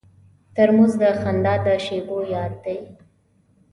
ترموز 0.55 0.93
د 1.01 1.03
خندا 1.21 1.53
د 1.65 1.67
شیبو 1.85 2.17
یاد 2.33 2.53
دی. 2.65 2.79